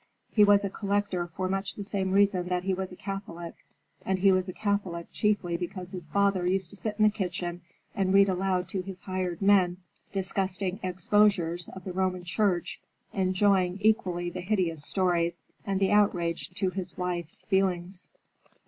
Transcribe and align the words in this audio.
He 0.31 0.43
was 0.43 0.65
a 0.65 0.69
collector 0.71 1.27
for 1.27 1.47
much 1.47 1.75
the 1.75 1.83
same 1.83 2.11
reason 2.11 2.47
that 2.47 2.63
he 2.63 2.73
was 2.73 2.91
a 2.91 2.95
Catholic, 2.95 3.53
and 4.03 4.17
he 4.17 4.31
was 4.31 4.49
a 4.49 4.51
Catholic 4.51 5.11
chiefly 5.11 5.57
because 5.57 5.91
his 5.91 6.07
father 6.07 6.43
used 6.47 6.71
to 6.71 6.75
sit 6.75 6.95
in 6.97 7.03
the 7.03 7.11
kitchen 7.11 7.61
and 7.93 8.11
read 8.11 8.27
aloud 8.27 8.67
to 8.69 8.81
his 8.81 9.01
hired 9.01 9.43
men 9.43 9.77
disgusting 10.11 10.79
"exposures" 10.81 11.69
of 11.69 11.83
the 11.83 11.93
Roman 11.93 12.23
Church, 12.23 12.81
enjoying 13.13 13.77
equally 13.79 14.31
the 14.31 14.41
hideous 14.41 14.81
stories 14.83 15.39
and 15.67 15.79
the 15.79 15.91
outrage 15.91 16.49
to 16.55 16.71
his 16.71 16.97
wife's 16.97 17.45
feelings. 17.45 18.09